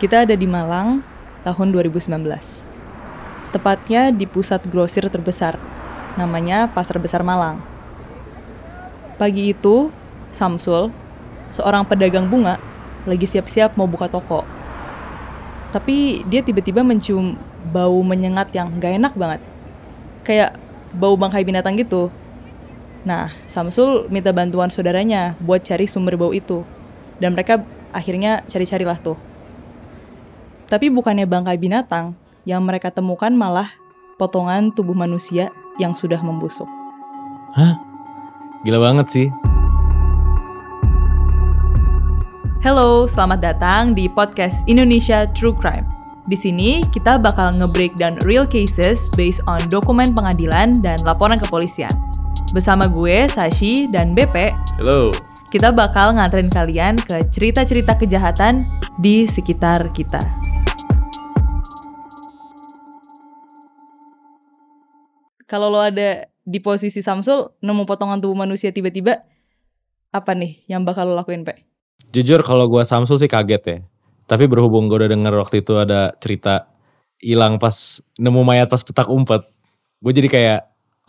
Kita 0.00 0.24
ada 0.24 0.32
di 0.32 0.48
Malang 0.48 1.04
tahun 1.44 1.76
2019. 1.76 2.08
Tepatnya 3.52 4.08
di 4.08 4.24
pusat 4.24 4.64
grosir 4.64 5.04
terbesar, 5.12 5.60
namanya 6.16 6.72
Pasar 6.72 6.96
Besar 6.96 7.20
Malang. 7.20 7.60
Pagi 9.20 9.52
itu, 9.52 9.92
Samsul, 10.32 10.88
seorang 11.52 11.84
pedagang 11.84 12.32
bunga, 12.32 12.56
lagi 13.04 13.28
siap-siap 13.28 13.76
mau 13.76 13.84
buka 13.84 14.08
toko. 14.08 14.48
Tapi 15.68 16.24
dia 16.24 16.40
tiba-tiba 16.40 16.80
mencium 16.80 17.36
bau 17.68 18.00
menyengat 18.00 18.56
yang 18.56 18.72
gak 18.80 18.96
enak 18.96 19.12
banget. 19.12 19.44
Kayak 20.24 20.56
bau 20.96 21.12
bangkai 21.12 21.44
binatang 21.44 21.76
gitu. 21.76 22.08
Nah, 23.04 23.28
Samsul 23.44 24.08
minta 24.08 24.32
bantuan 24.32 24.72
saudaranya 24.72 25.36
buat 25.44 25.60
cari 25.60 25.84
sumber 25.84 26.16
bau 26.16 26.32
itu. 26.32 26.64
Dan 27.20 27.36
mereka 27.36 27.60
akhirnya 27.92 28.40
cari-carilah 28.48 28.96
tuh. 28.96 29.28
Tapi 30.70 30.86
bukannya 30.86 31.26
bangkai 31.26 31.58
binatang, 31.58 32.14
yang 32.46 32.62
mereka 32.62 32.94
temukan 32.94 33.34
malah 33.34 33.74
potongan 34.22 34.70
tubuh 34.70 34.94
manusia 34.94 35.50
yang 35.82 35.98
sudah 35.98 36.22
membusuk. 36.22 36.70
Hah? 37.58 37.74
Gila 38.62 38.78
banget 38.78 39.06
sih. 39.10 39.26
Hello, 42.62 43.10
selamat 43.10 43.42
datang 43.42 43.98
di 43.98 44.06
podcast 44.06 44.62
Indonesia 44.70 45.26
True 45.34 45.58
Crime. 45.58 45.90
Di 46.30 46.38
sini 46.38 46.86
kita 46.94 47.18
bakal 47.18 47.58
nge-breakdown 47.58 48.22
real 48.22 48.46
cases 48.46 49.10
based 49.18 49.42
on 49.50 49.58
dokumen 49.74 50.14
pengadilan 50.14 50.78
dan 50.78 51.02
laporan 51.02 51.42
kepolisian. 51.42 51.90
Bersama 52.54 52.86
gue, 52.86 53.26
Sashi, 53.26 53.90
dan 53.90 54.14
BP, 54.14 54.54
Halo. 54.78 55.10
kita 55.50 55.74
bakal 55.74 56.14
nganterin 56.14 56.46
kalian 56.46 56.94
ke 56.94 57.26
cerita-cerita 57.34 57.98
kejahatan 57.98 58.70
di 59.02 59.26
sekitar 59.26 59.90
kita. 59.90 60.39
Kalau 65.50 65.66
lo 65.66 65.82
ada 65.82 66.30
di 66.46 66.62
posisi 66.62 67.02
Samsul, 67.02 67.50
nemu 67.58 67.82
potongan 67.82 68.22
tubuh 68.22 68.38
manusia 68.38 68.70
tiba-tiba, 68.70 69.18
apa 70.14 70.30
nih 70.38 70.62
yang 70.70 70.86
bakal 70.86 71.10
lo 71.10 71.18
lakuin, 71.18 71.42
Pe? 71.42 71.66
Jujur 72.14 72.46
kalau 72.46 72.70
gua 72.70 72.86
Samsul 72.86 73.18
sih 73.18 73.26
kaget 73.26 73.62
ya. 73.66 73.78
Tapi 74.30 74.46
berhubung 74.46 74.86
gue 74.86 74.94
udah 75.02 75.10
denger 75.10 75.34
waktu 75.42 75.66
itu 75.66 75.74
ada 75.74 76.14
cerita 76.22 76.70
hilang 77.18 77.58
pas 77.58 77.98
nemu 78.14 78.46
mayat 78.46 78.70
pas 78.70 78.78
petak 78.78 79.10
umpet. 79.10 79.42
Gue 79.98 80.14
jadi 80.14 80.30
kayak, 80.30 80.60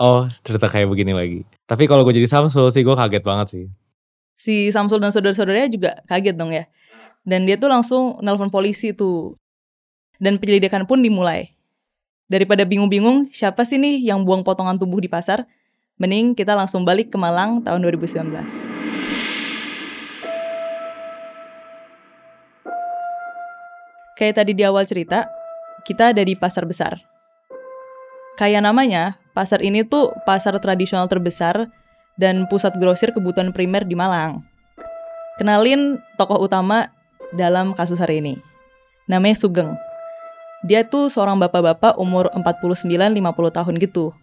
oh 0.02 0.26
cerita 0.42 0.66
kayak 0.66 0.90
begini 0.90 1.14
lagi. 1.14 1.46
Tapi 1.70 1.86
kalau 1.86 2.02
gue 2.02 2.18
jadi 2.18 2.26
Samsul 2.26 2.74
sih 2.74 2.82
gue 2.82 2.98
kaget 2.98 3.22
banget 3.22 3.48
sih. 3.54 3.66
Si 4.42 4.74
Samsul 4.74 4.98
dan 4.98 5.14
saudara-saudaranya 5.14 5.70
juga 5.70 6.02
kaget 6.10 6.34
dong 6.34 6.50
ya. 6.50 6.66
Dan 7.22 7.46
dia 7.46 7.62
tuh 7.62 7.70
langsung 7.70 8.18
nelpon 8.26 8.50
polisi 8.50 8.90
tuh. 8.90 9.38
Dan 10.18 10.42
penyelidikan 10.42 10.90
pun 10.90 11.06
dimulai. 11.06 11.54
Daripada 12.32 12.64
bingung-bingung 12.64 13.28
siapa 13.28 13.68
sih 13.68 13.76
nih 13.76 14.08
yang 14.08 14.24
buang 14.24 14.40
potongan 14.40 14.80
tubuh 14.80 15.04
di 15.04 15.12
pasar, 15.12 15.44
mending 16.00 16.32
kita 16.32 16.56
langsung 16.56 16.88
balik 16.88 17.12
ke 17.12 17.20
Malang 17.20 17.60
tahun 17.60 17.84
2019. 17.84 18.32
Kayak 24.16 24.36
tadi 24.40 24.52
di 24.56 24.64
awal 24.64 24.88
cerita, 24.88 25.28
kita 25.84 26.16
ada 26.16 26.24
di 26.24 26.32
pasar 26.40 26.64
besar. 26.64 27.04
Kayak 28.40 28.64
namanya, 28.64 29.20
pasar 29.36 29.60
ini 29.60 29.84
tuh 29.84 30.16
pasar 30.24 30.56
tradisional 30.64 31.12
terbesar 31.12 31.68
dan 32.16 32.48
pusat 32.48 32.80
grosir 32.80 33.12
kebutuhan 33.12 33.52
primer 33.52 33.84
di 33.84 34.00
Malang. 34.00 34.40
Kenalin 35.36 36.00
tokoh 36.16 36.48
utama 36.48 36.96
dalam 37.36 37.76
kasus 37.76 38.00
hari 38.00 38.24
ini. 38.24 38.40
Namanya 39.12 39.36
Sugeng. 39.36 39.91
Dia 40.62 40.86
tuh 40.86 41.10
seorang 41.10 41.42
bapak-bapak 41.42 41.98
umur 41.98 42.30
49-50 42.38 43.18
tahun 43.58 43.76
gitu. 43.82 44.14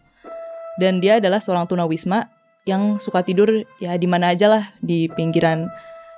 Dan 0.78 1.02
dia 1.02 1.18
adalah 1.18 1.42
seorang 1.42 1.66
tunawisma 1.66 2.30
yang 2.62 3.02
suka 3.02 3.26
tidur 3.26 3.66
ya 3.82 3.98
di 3.98 4.06
mana 4.06 4.30
aja 4.30 4.46
lah, 4.46 4.64
di 4.78 5.10
pinggiran 5.10 5.66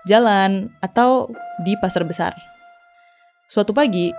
jalan 0.05 0.69
atau 0.85 1.33
di 1.65 1.73
pasar 1.81 2.05
besar. 2.05 2.37
Suatu 3.49 3.73
pagi, 3.73 4.13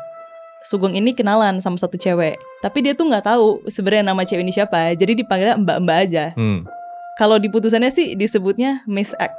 Sugeng 0.61 0.94
ini 0.94 1.17
kenalan 1.17 1.57
sama 1.57 1.78
satu 1.78 1.97
cewek, 1.97 2.38
tapi 2.61 2.85
dia 2.85 2.94
tuh 2.94 3.09
nggak 3.09 3.25
tahu 3.25 3.66
sebenarnya 3.66 4.13
nama 4.13 4.22
cewek 4.22 4.45
ini 4.45 4.53
siapa, 4.53 4.94
jadi 4.94 5.17
dipanggilnya 5.17 5.57
Mbak-Mbak 5.57 5.97
aja. 6.06 6.25
Hmm. 6.38 6.69
Kalau 7.17 7.41
di 7.41 7.50
putusannya 7.50 7.90
sih 7.90 8.13
disebutnya 8.13 8.85
Miss 8.85 9.17
X. 9.17 9.34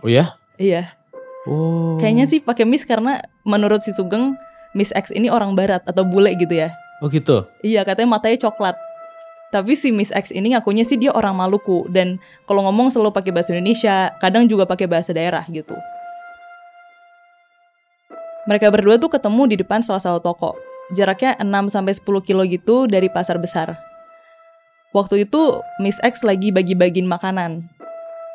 Oh 0.00 0.08
ya? 0.08 0.36
Iya, 0.56 0.96
Oh. 1.44 2.00
kayaknya 2.00 2.24
sih 2.24 2.40
pakai 2.40 2.64
Miss 2.64 2.88
karena 2.88 3.20
menurut 3.44 3.84
si 3.84 3.92
Sugeng 3.92 4.32
Miss 4.74 4.90
X 4.90 5.14
ini 5.14 5.30
orang 5.30 5.54
barat 5.54 5.80
atau 5.86 6.02
bule 6.02 6.34
gitu 6.34 6.52
ya. 6.52 6.74
Oh 6.98 7.06
gitu? 7.06 7.46
Iya, 7.62 7.86
katanya 7.86 8.18
matanya 8.18 8.50
coklat. 8.50 8.74
Tapi 9.54 9.78
si 9.78 9.94
Miss 9.94 10.10
X 10.10 10.34
ini 10.34 10.50
ngakunya 10.50 10.82
sih 10.82 10.98
dia 10.98 11.14
orang 11.14 11.38
Maluku 11.38 11.86
dan 11.94 12.18
kalau 12.50 12.66
ngomong 12.66 12.90
selalu 12.90 13.14
pakai 13.14 13.30
bahasa 13.30 13.54
Indonesia, 13.54 14.10
kadang 14.18 14.50
juga 14.50 14.66
pakai 14.66 14.90
bahasa 14.90 15.14
daerah 15.14 15.46
gitu. 15.46 15.78
Mereka 18.50 18.68
berdua 18.74 18.98
tuh 18.98 19.14
ketemu 19.14 19.54
di 19.54 19.56
depan 19.62 19.80
salah 19.80 20.02
satu 20.02 20.18
toko. 20.18 20.58
Jaraknya 20.92 21.38
6 21.40 21.70
sampai 21.70 21.94
10 21.96 22.26
kilo 22.26 22.42
gitu 22.44 22.90
dari 22.90 23.06
pasar 23.08 23.38
besar. 23.38 23.78
Waktu 24.90 25.24
itu 25.24 25.62
Miss 25.78 26.02
X 26.02 26.26
lagi 26.26 26.50
bagi-bagiin 26.50 27.06
makanan. 27.06 27.70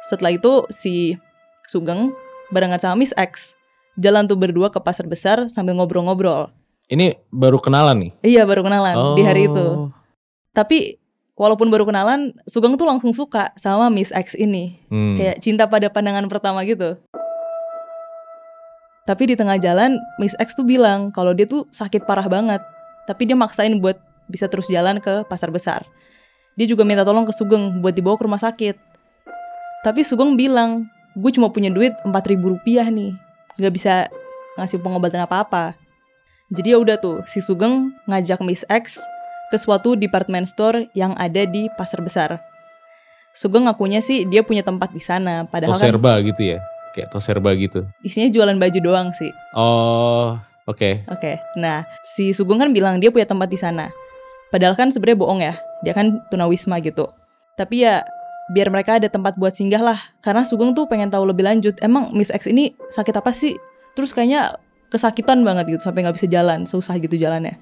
Setelah 0.08 0.40
itu 0.40 0.64
si 0.72 1.20
Sugeng 1.68 2.16
barengan 2.50 2.80
sama 2.80 3.04
Miss 3.04 3.14
X 3.20 3.59
jalan 4.00 4.24
tuh 4.26 4.40
berdua 4.40 4.72
ke 4.72 4.80
pasar 4.80 5.06
besar 5.06 5.52
sambil 5.52 5.76
ngobrol-ngobrol. 5.76 6.48
Ini 6.90 7.20
baru 7.30 7.60
kenalan 7.60 8.08
nih? 8.08 8.12
Iya 8.26 8.48
baru 8.48 8.66
kenalan 8.66 9.20
di 9.20 9.22
hari 9.22 9.46
itu. 9.46 9.62
Oh. 9.62 9.94
Tapi 10.56 10.98
walaupun 11.38 11.70
baru 11.70 11.86
kenalan, 11.86 12.34
Sugeng 12.50 12.74
tuh 12.80 12.88
langsung 12.90 13.14
suka 13.14 13.54
sama 13.60 13.92
Miss 13.94 14.10
X 14.10 14.34
ini. 14.34 14.82
Hmm. 14.90 15.14
Kayak 15.14 15.38
cinta 15.44 15.70
pada 15.70 15.92
pandangan 15.92 16.26
pertama 16.26 16.66
gitu. 16.66 16.98
Tapi 19.06 19.24
di 19.30 19.36
tengah 19.38 19.62
jalan, 19.62 20.02
Miss 20.18 20.34
X 20.42 20.58
tuh 20.58 20.66
bilang 20.66 21.14
kalau 21.14 21.36
dia 21.36 21.46
tuh 21.46 21.70
sakit 21.70 22.10
parah 22.10 22.26
banget. 22.26 22.62
Tapi 23.06 23.30
dia 23.30 23.38
maksain 23.38 23.78
buat 23.78 23.98
bisa 24.30 24.50
terus 24.50 24.70
jalan 24.70 24.98
ke 25.02 25.26
pasar 25.30 25.50
besar. 25.54 25.86
Dia 26.58 26.66
juga 26.70 26.86
minta 26.86 27.06
tolong 27.06 27.26
ke 27.26 27.34
Sugeng 27.34 27.82
buat 27.82 27.94
dibawa 27.94 28.18
ke 28.18 28.26
rumah 28.26 28.42
sakit. 28.42 28.78
Tapi 29.86 30.02
Sugeng 30.06 30.38
bilang, 30.38 30.90
gue 31.18 31.32
cuma 31.34 31.50
punya 31.50 31.70
duit 31.74 31.94
4000 32.06 32.14
rupiah 32.38 32.86
nih. 32.90 33.29
Gak 33.60 33.74
bisa 33.76 34.08
ngasih 34.56 34.80
pengobatan 34.80 35.24
apa-apa. 35.24 35.76
Jadi 36.50 36.74
ya 36.74 36.78
udah 36.82 36.98
tuh, 36.98 37.22
si 37.30 37.44
Sugeng 37.44 37.94
ngajak 38.10 38.42
Miss 38.42 38.66
X 38.66 38.98
ke 39.54 39.58
suatu 39.58 39.94
department 39.94 40.50
store 40.50 40.90
yang 40.98 41.14
ada 41.20 41.46
di 41.46 41.70
pasar 41.78 42.02
besar. 42.02 42.42
Sugeng 43.38 43.70
ngakunya 43.70 44.02
sih 44.02 44.26
dia 44.26 44.42
punya 44.42 44.66
tempat 44.66 44.90
di 44.90 45.02
sana, 45.02 45.46
padahal 45.46 45.78
kan 45.78 45.86
Toserba 45.86 46.18
gitu 46.26 46.58
ya? 46.58 46.60
Kayak 46.98 47.14
Toserba 47.14 47.54
gitu. 47.54 47.86
isinya 48.02 48.34
jualan 48.34 48.58
baju 48.58 48.80
doang 48.82 49.08
sih. 49.14 49.30
Oh, 49.54 50.34
oke. 50.66 51.06
Oke, 51.06 51.38
nah 51.54 51.86
si 52.02 52.34
Sugeng 52.34 52.58
kan 52.58 52.74
bilang 52.74 52.98
dia 52.98 53.14
punya 53.14 53.30
tempat 53.30 53.46
di 53.46 53.58
sana. 53.62 53.94
Padahal 54.50 54.74
kan 54.74 54.90
sebenarnya 54.90 55.20
bohong 55.22 55.42
ya, 55.46 55.54
dia 55.86 55.94
kan 55.94 56.26
tunawisma 56.34 56.82
gitu. 56.82 57.06
Tapi 57.54 57.86
ya 57.86 58.02
biar 58.50 58.74
mereka 58.74 58.98
ada 58.98 59.06
tempat 59.06 59.38
buat 59.38 59.54
singgah 59.54 59.82
lah, 59.82 60.00
karena 60.26 60.42
Sugeng 60.42 60.74
tuh 60.74 60.90
pengen 60.90 61.14
tahu 61.14 61.26
lebih 61.30 61.46
lanjut. 61.46 61.78
Emang 61.86 62.10
Miss 62.12 62.34
X 62.34 62.50
ini 62.50 62.74
sakit 62.90 63.14
apa 63.14 63.30
sih? 63.30 63.56
Terus 63.94 64.10
kayaknya 64.10 64.58
kesakitan 64.90 65.46
banget 65.46 65.78
gitu 65.78 65.82
sampai 65.86 66.02
nggak 66.06 66.18
bisa 66.18 66.28
jalan, 66.30 66.66
susah 66.66 66.98
gitu 66.98 67.14
jalannya. 67.14 67.62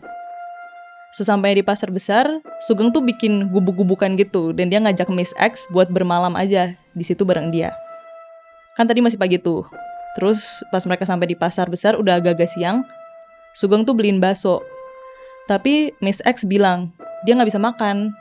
Sesampainya 1.16 1.60
di 1.60 1.66
pasar 1.66 1.90
besar, 1.92 2.30
Sugeng 2.64 2.92
tuh 2.92 3.04
bikin 3.04 3.52
gubuk-gubukan 3.52 4.16
gitu 4.20 4.52
dan 4.56 4.72
dia 4.72 4.80
ngajak 4.80 5.08
Miss 5.12 5.36
X 5.40 5.68
buat 5.72 5.92
bermalam 5.92 6.36
aja 6.36 6.76
di 6.96 7.04
situ 7.04 7.24
bareng 7.24 7.52
dia. 7.52 7.76
Kan 8.76 8.86
tadi 8.86 9.02
masih 9.02 9.18
pagi 9.18 9.40
tuh. 9.42 9.66
Terus 10.14 10.62
pas 10.70 10.84
mereka 10.86 11.06
sampai 11.06 11.30
di 11.30 11.36
pasar 11.38 11.70
besar 11.70 11.98
udah 11.98 12.22
agak-agak 12.22 12.50
siang, 12.50 12.86
Sugeng 13.58 13.84
tuh 13.84 13.98
beliin 13.98 14.22
bakso. 14.22 14.62
Tapi 15.50 15.96
Miss 16.04 16.22
X 16.22 16.46
bilang 16.46 16.94
dia 17.26 17.34
nggak 17.34 17.50
bisa 17.50 17.60
makan. 17.60 18.14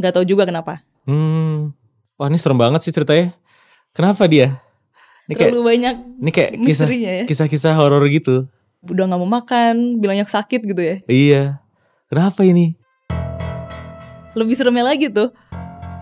Nggak 0.00 0.18
tahu 0.18 0.24
juga 0.26 0.48
kenapa. 0.48 0.87
Hmm. 1.08 1.72
Wah 2.20 2.28
ini 2.28 2.36
serem 2.36 2.60
banget 2.60 2.84
sih 2.84 2.92
ceritanya. 2.92 3.32
Kenapa 3.96 4.28
dia? 4.28 4.60
Ini 5.24 5.32
kayak, 5.32 5.50
Terlalu 5.56 5.64
banyak 5.64 5.94
ini 6.20 6.30
kayak 6.32 6.50
kisah, 6.60 6.88
ya. 6.92 7.24
kisah-kisah 7.24 7.72
horor 7.72 8.04
gitu. 8.12 8.44
Udah 8.84 9.08
nggak 9.08 9.20
mau 9.20 9.40
makan, 9.40 9.96
bilangnya 9.96 10.28
sakit 10.28 10.60
gitu 10.68 10.82
ya. 10.84 10.96
Iya. 11.08 11.64
Kenapa 12.12 12.44
ini? 12.44 12.76
Lebih 14.36 14.52
seremnya 14.52 14.84
lagi 14.84 15.08
tuh, 15.08 15.32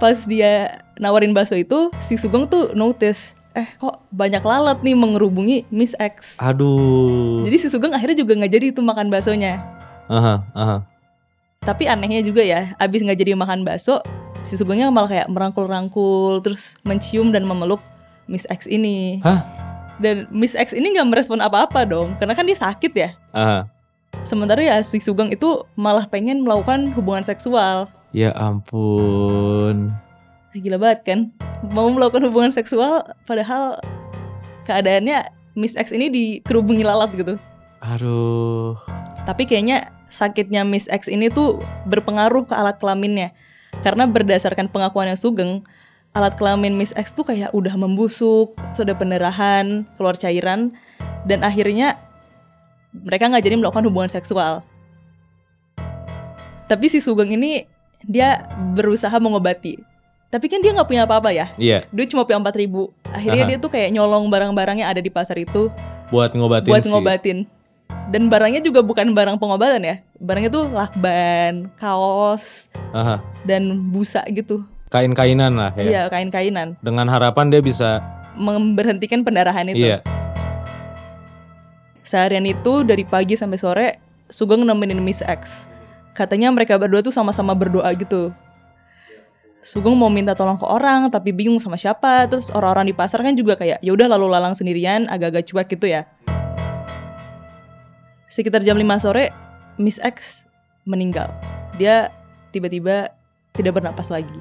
pas 0.02 0.18
dia 0.26 0.82
nawarin 0.98 1.30
bakso 1.30 1.54
itu, 1.54 1.90
si 2.02 2.18
Sugeng 2.18 2.46
tuh 2.50 2.74
notice, 2.74 3.38
eh 3.54 3.66
kok 3.78 4.02
banyak 4.10 4.42
lalat 4.42 4.82
nih 4.82 4.94
mengerubungi 4.98 5.66
Miss 5.70 5.94
X. 5.98 6.38
Aduh. 6.42 7.46
Jadi 7.46 7.56
si 7.62 7.68
Sugeng 7.70 7.94
akhirnya 7.94 8.18
juga 8.18 8.34
nggak 8.38 8.52
jadi 8.52 8.66
tuh 8.74 8.82
makan 8.82 9.08
baksonya. 9.10 9.62
Aha, 10.10 10.42
aha. 10.54 10.76
Tapi 11.66 11.90
anehnya 11.90 12.22
juga 12.22 12.46
ya, 12.46 12.78
abis 12.78 13.02
nggak 13.02 13.18
jadi 13.18 13.34
makan 13.34 13.66
bakso, 13.66 13.98
si 14.46 14.54
Sugengnya 14.54 14.94
malah 14.94 15.10
kayak 15.10 15.26
merangkul-rangkul, 15.26 16.38
terus 16.38 16.78
mencium 16.86 17.34
dan 17.34 17.42
memeluk 17.42 17.82
Miss 18.30 18.46
X 18.46 18.70
ini. 18.70 19.18
Hah? 19.26 19.42
Dan 19.98 20.30
Miss 20.30 20.54
X 20.54 20.70
ini 20.70 20.94
nggak 20.94 21.10
merespon 21.10 21.42
apa-apa 21.42 21.82
dong, 21.82 22.14
karena 22.22 22.38
kan 22.38 22.46
dia 22.46 22.54
sakit 22.54 22.92
ya. 22.94 23.10
Aha. 23.34 23.66
Sementara 24.22 24.62
ya 24.62 24.78
si 24.86 25.02
Sugeng 25.02 25.34
itu 25.34 25.66
malah 25.74 26.06
pengen 26.06 26.46
melakukan 26.46 26.94
hubungan 26.94 27.26
seksual. 27.26 27.90
Ya 28.14 28.30
ampun. 28.38 29.90
Gila 30.56 30.80
banget 30.80 31.00
kan? 31.04 31.20
Mau 31.74 31.90
melakukan 31.92 32.24
hubungan 32.30 32.48
seksual 32.48 33.04
padahal 33.28 33.76
keadaannya 34.64 35.26
Miss 35.52 35.76
X 35.76 35.92
ini 35.92 36.08
dikerubungi 36.08 36.80
lalat 36.80 37.12
gitu. 37.12 37.36
Aduh. 37.84 38.78
Tapi 39.28 39.44
kayaknya 39.44 39.92
sakitnya 40.08 40.64
Miss 40.64 40.88
X 40.88 41.12
ini 41.12 41.28
tuh 41.28 41.60
berpengaruh 41.84 42.48
ke 42.48 42.54
alat 42.56 42.80
kelaminnya. 42.80 43.36
Karena 43.84 44.08
berdasarkan 44.08 44.70
pengakuannya 44.72 45.16
Sugeng, 45.18 45.64
alat 46.16 46.36
kelamin 46.40 46.76
Miss 46.76 46.96
X 46.96 47.12
tuh 47.12 47.28
kayak 47.28 47.52
udah 47.52 47.76
membusuk, 47.76 48.56
sudah 48.72 48.96
pendarahan, 48.96 49.84
keluar 50.00 50.16
cairan, 50.16 50.72
dan 51.28 51.44
akhirnya 51.44 52.00
mereka 52.92 53.28
nggak 53.28 53.44
jadi 53.44 53.56
melakukan 53.60 53.84
hubungan 53.84 54.08
seksual. 54.08 54.64
Tapi 56.66 56.86
si 56.90 56.98
Sugeng 56.98 57.30
ini 57.36 57.68
dia 58.02 58.42
berusaha 58.74 59.14
mengobati. 59.20 59.78
Tapi 60.26 60.50
kan 60.50 60.58
dia 60.58 60.74
nggak 60.74 60.88
punya 60.90 61.06
apa-apa 61.06 61.30
ya. 61.30 61.46
Iya, 61.54 61.86
Dia 61.94 62.04
cuma 62.10 62.26
punya 62.26 62.42
4 62.42 62.58
ribu. 62.58 62.90
Akhirnya 63.14 63.46
Aha. 63.46 63.50
dia 63.54 63.58
tuh 63.62 63.70
kayak 63.70 63.94
nyolong 63.94 64.26
barang-barang 64.26 64.82
yang 64.82 64.90
ada 64.90 64.98
di 64.98 65.08
pasar 65.08 65.38
itu 65.38 65.70
buat 66.10 66.34
ngobatin 66.34 66.70
buat 66.70 66.82
sih. 66.82 66.90
ngobatin. 66.90 67.38
Dan 68.10 68.26
barangnya 68.30 68.62
juga 68.62 68.82
bukan 68.82 69.14
barang 69.14 69.38
pengobatan 69.38 69.82
ya. 69.82 69.96
Barangnya 70.16 70.48
tuh 70.48 70.64
lakban, 70.72 71.68
kaos, 71.76 72.72
Aha. 72.96 73.20
dan 73.44 73.92
busa 73.92 74.24
gitu. 74.32 74.64
Kain-kainan 74.88 75.52
lah 75.52 75.76
ya. 75.76 75.84
Iya, 75.84 76.02
kain-kainan. 76.08 76.80
Dengan 76.80 77.04
harapan 77.12 77.52
dia 77.52 77.60
bisa 77.60 78.00
Memberhentikan 78.36 79.24
pendarahan 79.24 79.68
itu. 79.72 79.80
iya. 79.80 80.00
Seharian 82.04 82.44
itu 82.44 82.84
dari 82.84 83.02
pagi 83.02 83.34
sampai 83.34 83.58
sore 83.58 83.88
Sugeng 84.28 84.64
nemenin 84.64 85.00
Miss 85.00 85.20
X. 85.24 85.64
Katanya 86.16 86.52
mereka 86.52 86.76
berdua 86.80 87.00
tuh 87.04 87.12
sama-sama 87.12 87.52
berdoa 87.52 87.88
gitu. 87.96 88.32
Sugeng 89.64 89.98
mau 89.98 90.06
minta 90.12 90.32
tolong 90.36 90.56
ke 90.56 90.64
orang 90.68 91.10
tapi 91.10 91.32
bingung 91.32 91.58
sama 91.58 91.76
siapa. 91.76 92.28
Terus 92.30 92.52
orang-orang 92.54 92.92
di 92.92 92.94
pasar 92.94 93.20
kan 93.20 93.34
juga 93.34 93.56
kayak 93.58 93.82
ya 93.82 93.90
udah 93.92 94.06
lalu 94.12 94.32
lalang 94.32 94.54
sendirian 94.54 95.08
agak-agak 95.10 95.44
cuek 95.50 95.68
gitu 95.76 95.86
ya. 95.90 96.06
Sekitar 98.30 98.62
jam 98.62 98.78
5 98.78 98.84
sore 99.02 99.45
Miss 99.76 100.00
X 100.00 100.48
meninggal. 100.88 101.28
Dia 101.76 102.08
tiba-tiba 102.52 103.12
tidak 103.52 103.80
bernapas 103.80 104.08
lagi. 104.08 104.36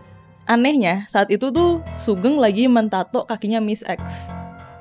Anehnya 0.48 1.04
saat 1.12 1.28
itu 1.28 1.52
tuh 1.52 1.84
Sugeng 2.00 2.40
lagi 2.40 2.72
mentato 2.72 3.28
kakinya 3.28 3.60
Miss 3.60 3.84
X. 3.84 4.00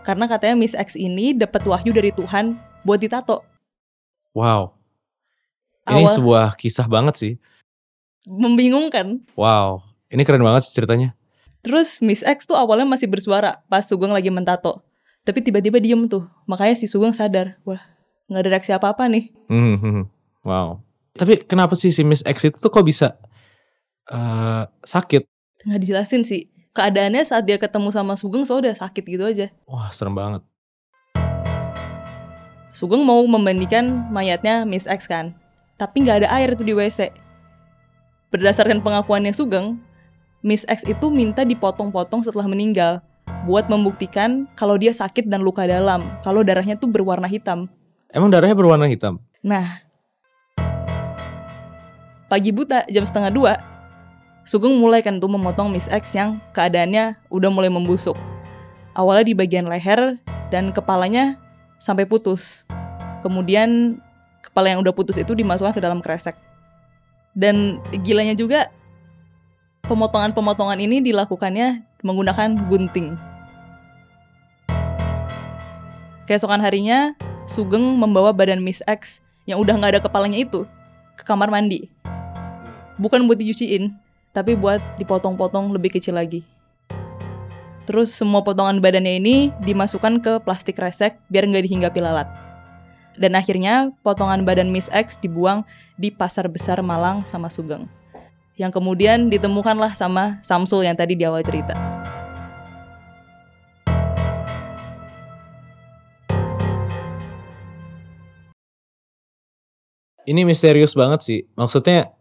Karena 0.07 0.31
katanya 0.31 0.55
Miss 0.55 0.77
X 0.79 0.95
ini 0.95 1.35
dapat 1.35 1.67
wahyu 1.67 1.91
dari 1.91 2.15
Tuhan 2.15 2.55
buat 2.87 3.03
ditato. 3.03 3.43
Wow. 4.37 4.77
Ini 5.91 6.07
Awal 6.07 6.15
sebuah 6.17 6.47
kisah 6.57 6.87
banget 6.87 7.15
sih. 7.19 7.35
membingungkan. 8.25 9.21
Wow. 9.37 9.85
Ini 10.09 10.25
keren 10.25 10.41
banget 10.41 10.65
sih 10.65 10.73
ceritanya. 10.81 11.13
Terus 11.61 12.01
Miss 12.01 12.25
X 12.25 12.49
tuh 12.49 12.57
awalnya 12.57 12.89
masih 12.89 13.09
bersuara 13.09 13.61
pas 13.69 13.85
Sugeng 13.85 14.13
lagi 14.13 14.33
mentato. 14.33 14.81
Tapi 15.25 15.41
tiba-tiba 15.45 15.81
diem 15.81 16.09
tuh. 16.09 16.29
Makanya 16.45 16.77
si 16.77 16.89
Sugeng 16.89 17.13
sadar, 17.13 17.57
wah 17.65 17.81
nggak 18.29 18.41
ada 18.45 18.51
reaksi 18.53 18.73
apa-apa 18.73 19.09
nih. 19.09 19.33
Hmm, 19.49 19.77
hmm, 19.77 19.81
hmm. 19.81 20.05
Wow. 20.45 20.85
Tapi 21.17 21.43
kenapa 21.49 21.73
sih 21.75 21.91
si 21.91 22.05
Miss 22.05 22.21
X 22.23 22.45
itu 22.45 22.61
tuh 22.61 22.69
kok 22.69 22.85
bisa 22.85 23.17
eh, 24.13 24.63
sakit? 24.85 25.25
Nggak 25.65 25.81
dijelasin 25.81 26.23
sih. 26.23 26.53
Keadaannya 26.75 27.23
saat 27.25 27.47
dia 27.47 27.57
ketemu 27.57 27.89
sama 27.95 28.19
Sugeng 28.19 28.45
so 28.45 28.61
udah 28.61 28.75
sakit 28.77 29.05
gitu 29.07 29.25
aja. 29.25 29.49
Wah 29.65 29.89
serem 29.95 30.13
banget. 30.13 30.43
Sugeng 32.75 33.07
mau 33.07 33.23
memandikan 33.25 34.11
mayatnya 34.11 34.67
Miss 34.67 34.91
X 34.91 35.07
kan. 35.07 35.33
Tapi 35.79 36.05
nggak 36.05 36.27
ada 36.27 36.29
air 36.35 36.59
tuh 36.59 36.67
di 36.67 36.75
WC. 36.75 37.15
Berdasarkan 38.35 38.83
pengakuannya 38.83 39.31
Sugeng, 39.31 39.79
Miss 40.43 40.67
X 40.67 40.83
itu 40.85 41.07
minta 41.09 41.47
dipotong-potong 41.47 42.27
setelah 42.27 42.51
meninggal 42.51 42.99
buat 43.47 43.71
membuktikan 43.71 44.51
kalau 44.59 44.75
dia 44.75 44.91
sakit 44.91 45.31
dan 45.31 45.47
luka 45.47 45.65
dalam, 45.71 46.03
kalau 46.27 46.43
darahnya 46.43 46.75
tuh 46.75 46.91
berwarna 46.91 47.31
hitam. 47.31 47.71
Emang 48.11 48.29
darahnya 48.29 48.59
berwarna 48.59 48.91
hitam? 48.91 49.23
Nah, 49.45 49.85
pagi 52.35 52.51
buta 52.51 52.83
jam 52.91 53.07
setengah 53.07 53.31
dua, 53.31 53.55
Sugeng 54.43 54.75
mulai 54.75 55.07
kan 55.07 55.23
tuh 55.23 55.31
memotong 55.31 55.71
Miss 55.71 55.87
X 55.87 56.19
yang 56.19 56.43
keadaannya 56.51 57.15
udah 57.31 57.47
mulai 57.47 57.71
membusuk. 57.71 58.19
Awalnya 58.99 59.31
di 59.31 59.35
bagian 59.39 59.71
leher 59.71 60.19
dan 60.51 60.75
kepalanya 60.75 61.39
sampai 61.79 62.11
putus. 62.11 62.67
Kemudian 63.23 64.03
kepala 64.43 64.75
yang 64.75 64.83
udah 64.83 64.91
putus 64.91 65.15
itu 65.15 65.31
dimasukkan 65.31 65.79
ke 65.79 65.79
dalam 65.79 66.03
kresek. 66.03 66.35
Dan 67.39 67.79
gilanya 68.03 68.35
juga 68.35 68.67
pemotongan-pemotongan 69.87 70.83
ini 70.83 71.07
dilakukannya 71.07 71.87
menggunakan 72.03 72.67
gunting. 72.67 73.15
Keesokan 76.27 76.59
harinya, 76.59 77.15
Sugeng 77.47 77.95
membawa 77.95 78.35
badan 78.35 78.59
Miss 78.59 78.83
X 78.91 79.23
yang 79.47 79.63
udah 79.63 79.79
nggak 79.79 79.93
ada 79.95 80.01
kepalanya 80.03 80.43
itu 80.43 80.67
ke 81.15 81.23
kamar 81.23 81.47
mandi. 81.47 81.95
Bukan 82.95 83.27
buat 83.27 83.35
dicuciin, 83.35 83.91
tapi 84.31 84.55
buat 84.55 84.79
dipotong-potong 85.03 85.75
lebih 85.75 85.99
kecil 85.99 86.15
lagi. 86.15 86.47
Terus 87.91 88.15
semua 88.15 88.41
potongan 88.47 88.79
badannya 88.79 89.19
ini 89.19 89.37
dimasukkan 89.67 90.23
ke 90.23 90.33
plastik 90.41 90.79
resek 90.79 91.19
biar 91.27 91.45
nggak 91.45 91.67
dihinggapi 91.67 91.99
lalat. 91.99 92.31
Dan 93.19 93.35
akhirnya 93.35 93.91
potongan 94.07 94.47
badan 94.47 94.71
Miss 94.71 94.87
X 94.95 95.19
dibuang 95.19 95.67
di 95.99 96.15
pasar 96.15 96.47
besar 96.47 96.83
Malang 96.87 97.27
sama 97.27 97.51
Sugeng. 97.51 97.91
Yang 98.55 98.79
kemudian 98.79 99.27
ditemukanlah 99.27 99.99
sama 99.99 100.39
Samsul 100.47 100.87
yang 100.87 100.95
tadi 100.95 101.19
di 101.19 101.27
awal 101.27 101.43
cerita. 101.43 101.75
Ini 110.25 110.47
misterius 110.49 110.97
banget 110.97 111.21
sih. 111.21 111.41
Maksudnya 111.53 112.15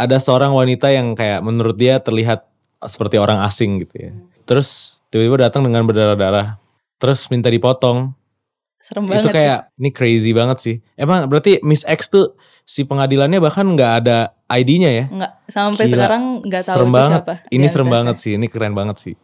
ada 0.00 0.16
seorang 0.16 0.52
wanita 0.56 0.88
yang 0.88 1.12
kayak 1.12 1.44
menurut 1.44 1.76
dia 1.76 2.00
terlihat 2.00 2.48
seperti 2.80 3.20
orang 3.20 3.44
asing 3.44 3.84
gitu 3.84 4.08
ya. 4.08 4.10
Terus 4.48 4.98
tiba-tiba 5.12 5.46
datang 5.48 5.62
dengan 5.62 5.84
berdarah-darah. 5.84 6.56
Terus 6.96 7.28
minta 7.28 7.52
dipotong. 7.52 8.16
Serem 8.80 9.04
banget. 9.04 9.28
Itu 9.28 9.28
kayak 9.28 9.58
ini 9.76 9.90
crazy 9.92 10.32
banget 10.32 10.58
sih. 10.58 10.76
Emang 10.96 11.28
berarti 11.28 11.60
Miss 11.60 11.84
X 11.84 12.08
tuh 12.08 12.32
si 12.64 12.88
pengadilannya 12.88 13.36
bahkan 13.36 13.68
nggak 13.68 13.92
ada 14.04 14.32
ID-nya 14.48 14.90
ya? 14.90 15.04
nggak 15.10 15.32
sampai 15.52 15.84
Gila. 15.84 15.94
sekarang 15.94 16.22
nggak 16.48 16.62
tahu 16.64 16.76
Serem 16.80 16.88
itu 16.88 16.96
banget. 16.96 17.20
siapa. 17.20 17.34
Ini 17.36 17.44
serem 17.44 17.60
identitasnya. 17.60 17.92
banget 17.92 18.14
sih. 18.16 18.32
Ini 18.34 18.46
keren 18.48 18.74
banget 18.74 18.96
sih. 18.96 19.14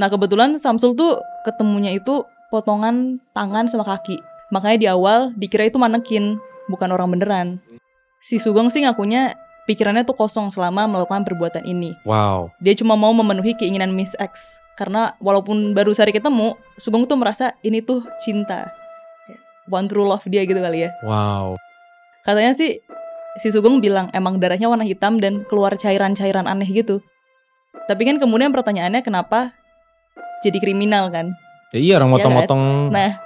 Nah 0.00 0.08
kebetulan 0.08 0.56
Samsul 0.56 0.96
tuh 0.96 1.20
ketemunya 1.44 1.92
itu 1.92 2.24
potongan 2.48 3.20
tangan 3.36 3.68
sama 3.68 3.84
kaki. 3.84 4.16
Makanya 4.50 4.76
di 4.80 4.86
awal 4.90 5.30
dikira 5.36 5.68
itu 5.68 5.78
manekin, 5.78 6.40
bukan 6.66 6.90
orang 6.90 7.12
beneran. 7.14 7.48
Si 8.20 8.36
Sugeng 8.36 8.68
sih 8.68 8.84
ngakunya 8.84 9.32
pikirannya 9.64 10.04
tuh 10.04 10.12
kosong 10.12 10.52
selama 10.52 10.84
melakukan 10.84 11.24
perbuatan 11.24 11.64
ini. 11.64 11.96
Wow. 12.04 12.52
Dia 12.60 12.76
cuma 12.76 12.92
mau 12.92 13.16
memenuhi 13.16 13.56
keinginan 13.56 13.96
Miss 13.96 14.12
X. 14.20 14.60
Karena 14.76 15.16
walaupun 15.24 15.72
baru 15.72 15.96
sehari 15.96 16.12
ketemu, 16.12 16.56
Sugeng 16.76 17.08
tuh 17.08 17.16
merasa 17.16 17.56
ini 17.64 17.80
tuh 17.80 18.04
cinta. 18.20 18.68
One 19.72 19.88
true 19.88 20.04
love 20.04 20.24
dia 20.28 20.44
gitu 20.44 20.60
kali 20.60 20.84
ya. 20.84 20.90
Wow. 21.00 21.56
Katanya 22.20 22.52
sih 22.52 22.84
si 23.40 23.48
Sugeng 23.48 23.80
bilang 23.80 24.12
emang 24.12 24.36
darahnya 24.36 24.68
warna 24.68 24.84
hitam 24.84 25.16
dan 25.16 25.48
keluar 25.48 25.72
cairan-cairan 25.80 26.44
aneh 26.44 26.68
gitu. 26.68 27.00
Tapi 27.88 28.04
kan 28.04 28.20
kemudian 28.20 28.52
pertanyaannya 28.52 29.00
kenapa 29.00 29.56
jadi 30.44 30.60
kriminal 30.60 31.08
kan? 31.08 31.32
Ya 31.72 31.80
iya 31.80 31.94
orang 31.96 32.12
Iya 32.12 32.16
kan? 32.20 32.24
motong-motong. 32.26 32.62
Nah, 32.92 33.16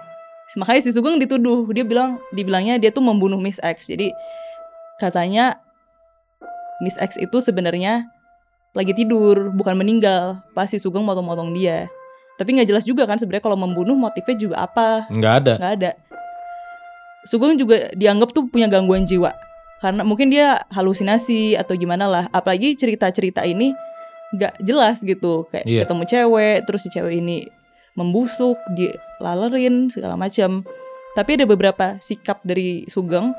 makanya 0.55 0.81
si 0.87 0.91
Sugeng 0.95 1.19
dituduh. 1.19 1.67
Dia 1.75 1.83
bilang 1.83 2.23
dibilangnya 2.31 2.79
dia 2.79 2.95
tuh 2.95 3.03
membunuh 3.03 3.41
Miss 3.43 3.59
X. 3.59 3.91
Jadi 3.91 4.15
katanya 4.99 5.59
Miss 6.83 6.99
X 6.99 7.17
itu 7.17 7.39
sebenarnya 7.39 8.09
lagi 8.75 8.91
tidur, 8.91 9.55
bukan 9.55 9.79
meninggal. 9.79 10.43
Pas 10.53 10.67
si 10.67 10.83
Sugeng 10.83 11.07
motong-motong 11.07 11.55
dia. 11.55 11.87
Tapi 12.35 12.59
nggak 12.59 12.67
jelas 12.67 12.83
juga 12.83 13.07
kan 13.07 13.15
sebenarnya 13.15 13.47
kalau 13.47 13.55
membunuh 13.55 13.95
motifnya 13.95 14.35
juga 14.35 14.57
apa? 14.67 15.07
Nggak 15.07 15.35
ada. 15.39 15.53
Nggak 15.55 15.73
ada. 15.79 15.91
Sugeng 17.25 17.55
juga 17.55 17.95
dianggap 17.95 18.35
tuh 18.35 18.51
punya 18.51 18.67
gangguan 18.67 19.07
jiwa. 19.07 19.31
Karena 19.79 20.03
mungkin 20.03 20.35
dia 20.35 20.67
halusinasi 20.75 21.55
atau 21.55 21.79
gimana 21.79 22.11
lah. 22.11 22.25
Apalagi 22.35 22.75
cerita-cerita 22.75 23.47
ini 23.47 23.71
nggak 24.35 24.59
jelas 24.67 24.99
gitu. 25.07 25.47
Kayak 25.55 25.65
Iya. 25.71 25.81
ketemu 25.87 26.03
cewek, 26.11 26.57
terus 26.67 26.81
si 26.83 26.89
cewek 26.91 27.15
ini 27.23 27.47
membusuk, 27.95 28.59
dilalerin 28.75 29.87
segala 29.95 30.19
macam. 30.19 30.67
Tapi 31.15 31.31
ada 31.39 31.47
beberapa 31.47 31.95
sikap 32.03 32.43
dari 32.43 32.83
Sugeng 32.91 33.31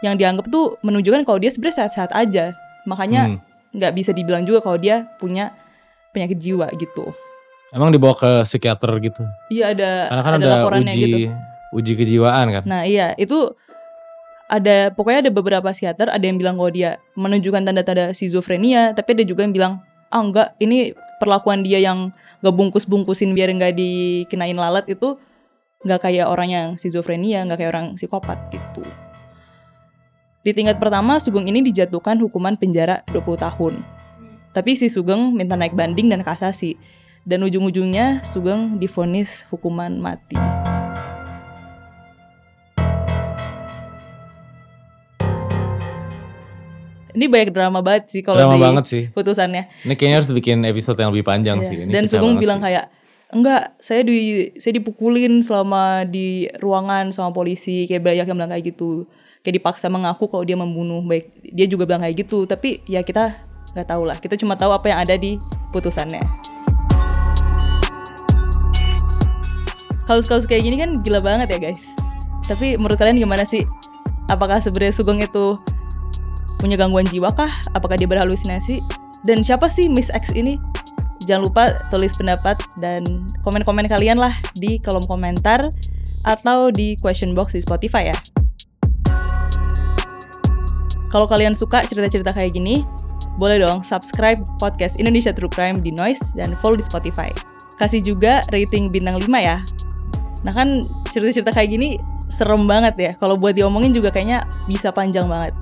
yang 0.00 0.14
dianggap 0.14 0.46
tuh 0.46 0.78
menunjukkan 0.80 1.26
kalau 1.26 1.38
dia 1.38 1.50
sebenarnya 1.50 1.84
sehat-sehat 1.84 2.10
aja. 2.14 2.54
Makanya 2.86 3.34
Hmm. 3.34 3.38
nggak 3.74 3.92
bisa 3.94 4.10
dibilang 4.14 4.46
juga 4.46 4.62
kalau 4.62 4.78
dia 4.78 5.10
punya 5.18 5.52
penyakit 6.14 6.38
jiwa 6.38 6.70
gitu. 6.74 7.12
Emang 7.68 7.92
dibawa 7.92 8.16
ke 8.16 8.30
psikiater 8.48 8.88
gitu. 9.04 9.20
Iya 9.52 9.76
ada 9.76 9.90
Karena 10.08 10.22
kan 10.24 10.32
ada, 10.32 10.40
ada, 10.40 10.52
laporannya 10.64 10.92
uji 10.96 11.04
gitu. 11.04 11.18
uji 11.76 11.92
kejiwaan 12.00 12.46
kan. 12.48 12.62
Nah 12.64 12.88
iya 12.88 13.12
itu 13.20 13.52
ada 14.48 14.88
pokoknya 14.96 15.28
ada 15.28 15.32
beberapa 15.32 15.68
psikiater 15.68 16.08
ada 16.08 16.24
yang 16.24 16.40
bilang 16.40 16.56
kalau 16.56 16.72
dia 16.72 16.96
menunjukkan 17.12 17.68
tanda-tanda 17.68 18.16
schizofrenia 18.16 18.96
tapi 18.96 19.12
ada 19.20 19.24
juga 19.28 19.44
yang 19.44 19.52
bilang 19.52 19.72
ah 20.08 20.24
enggak 20.24 20.56
ini 20.56 20.96
perlakuan 21.20 21.60
dia 21.60 21.76
yang 21.76 22.08
gak 22.40 22.54
bungkus-bungkusin 22.56 23.36
biar 23.36 23.52
nggak 23.52 23.76
dikenain 23.76 24.56
lalat 24.56 24.88
itu 24.88 25.20
nggak 25.84 26.00
kayak 26.08 26.26
orang 26.32 26.48
yang 26.48 26.66
schizofrenia 26.80 27.44
nggak 27.44 27.60
kayak 27.60 27.70
orang 27.76 27.86
psikopat 28.00 28.38
gitu. 28.48 28.80
Di 30.38 30.54
tingkat 30.54 30.78
pertama 30.78 31.18
Sugeng 31.18 31.44
ini 31.44 31.60
dijatuhkan 31.60 32.16
hukuman 32.18 32.54
penjara 32.54 33.02
20 33.10 33.34
tahun. 33.36 33.74
Tapi 34.54 34.74
si 34.74 34.86
Sugeng 34.88 35.34
minta 35.34 35.58
naik 35.58 35.74
banding 35.74 36.08
dan 36.08 36.22
kasasi. 36.22 36.78
Dan 37.28 37.44
ujung-ujungnya 37.44 38.24
Sugeng 38.24 38.80
difonis 38.80 39.44
hukuman 39.50 39.98
mati. 39.98 40.38
Ini 47.08 47.26
banyak 47.26 47.50
drama 47.50 47.80
banget 47.80 48.14
sih 48.14 48.20
kalau 48.22 48.38
Drama 48.38 48.54
di 48.54 48.62
banget 48.62 48.84
sih. 48.86 49.02
putusannya. 49.10 49.66
Ini 49.82 49.94
kayaknya 49.96 50.16
harus 50.22 50.30
bikin 50.30 50.62
episode 50.62 50.94
yang 51.00 51.10
lebih 51.10 51.26
panjang 51.26 51.58
Iya. 51.58 51.66
sih. 51.66 51.76
Ini 51.82 51.90
Dan 51.90 52.04
Sugeng 52.06 52.36
bilang 52.38 52.60
sih. 52.60 52.70
kayak 52.70 52.84
enggak, 53.28 53.76
saya 53.76 54.00
di 54.04 54.48
saya 54.56 54.80
dipukulin 54.80 55.44
selama 55.44 56.08
di 56.08 56.48
ruangan 56.60 57.12
sama 57.12 57.32
polisi, 57.32 57.84
kayak 57.84 58.04
banyak 58.04 58.26
yang 58.28 58.36
bilang 58.36 58.52
kayak 58.52 58.72
gitu. 58.72 59.04
Kayak 59.44 59.62
dipaksa 59.62 59.86
mengaku 59.92 60.28
kalau 60.28 60.44
dia 60.44 60.56
membunuh. 60.56 61.04
Baik, 61.04 61.30
dia 61.44 61.66
juga 61.68 61.84
bilang 61.84 62.02
kayak 62.04 62.24
gitu, 62.24 62.48
tapi 62.48 62.80
ya 62.88 63.04
kita 63.04 63.36
nggak 63.76 63.88
tahu 63.88 64.02
lah. 64.08 64.16
Kita 64.16 64.34
cuma 64.40 64.56
tahu 64.56 64.72
apa 64.72 64.86
yang 64.90 64.98
ada 65.04 65.14
di 65.16 65.36
putusannya. 65.70 66.24
Kasus-kasus 70.08 70.48
kayak 70.48 70.64
gini 70.64 70.76
kan 70.80 71.04
gila 71.04 71.20
banget 71.20 71.52
ya 71.52 71.58
guys. 71.60 71.84
Tapi 72.48 72.80
menurut 72.80 72.96
kalian 72.96 73.20
gimana 73.20 73.44
sih? 73.44 73.68
Apakah 74.32 74.56
sebenarnya 74.56 74.96
Sugeng 74.96 75.20
itu 75.20 75.60
punya 76.56 76.80
gangguan 76.80 77.04
jiwa 77.04 77.28
kah? 77.36 77.52
Apakah 77.76 78.00
dia 78.00 78.08
berhalusinasi? 78.08 78.80
Dan 79.20 79.44
siapa 79.44 79.68
sih 79.68 79.92
Miss 79.92 80.08
X 80.08 80.32
ini? 80.32 80.56
Jangan 81.28 81.44
lupa 81.44 81.76
tulis 81.92 82.16
pendapat 82.16 82.56
dan 82.80 83.04
komen-komen 83.44 83.84
kalian 83.84 84.16
lah 84.16 84.32
di 84.56 84.80
kolom 84.80 85.04
komentar 85.04 85.68
atau 86.24 86.72
di 86.72 86.96
question 87.04 87.36
box 87.36 87.52
di 87.52 87.60
Spotify 87.60 88.08
ya. 88.08 88.16
Kalau 91.12 91.28
kalian 91.28 91.52
suka 91.52 91.84
cerita-cerita 91.84 92.32
kayak 92.32 92.56
gini, 92.56 92.80
boleh 93.36 93.60
dong 93.60 93.84
subscribe 93.84 94.40
podcast 94.56 94.96
Indonesia 94.96 95.28
True 95.28 95.52
Crime 95.52 95.84
di 95.84 95.92
Noise 95.92 96.32
dan 96.32 96.56
follow 96.56 96.80
di 96.80 96.84
Spotify. 96.88 97.28
Kasih 97.76 98.00
juga 98.00 98.48
rating 98.48 98.88
bintang 98.88 99.20
5 99.20 99.28
ya. 99.36 99.60
Nah 100.48 100.52
kan 100.56 100.88
cerita-cerita 101.12 101.52
kayak 101.52 101.76
gini 101.76 102.00
serem 102.32 102.64
banget 102.64 102.94
ya. 102.96 103.12
Kalau 103.20 103.36
buat 103.36 103.52
diomongin 103.52 103.92
juga 103.92 104.08
kayaknya 104.08 104.48
bisa 104.64 104.88
panjang 104.96 105.28
banget. 105.28 105.52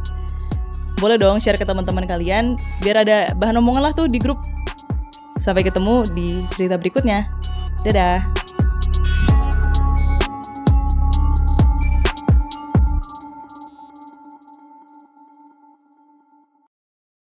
Boleh 1.03 1.19
dong 1.19 1.43
share 1.43 1.59
ke 1.59 1.67
teman-teman 1.67 2.07
kalian 2.07 2.55
biar 2.87 3.03
ada 3.03 3.35
bahan 3.35 3.59
omongan 3.59 3.91
lah 3.91 3.93
tuh 3.93 4.07
di 4.07 4.23
grup. 4.23 4.39
Sampai 5.47 5.63
ketemu 5.63 6.03
di 6.11 6.43
cerita 6.51 6.75
berikutnya. 6.75 7.31
Dadah. 7.87 8.46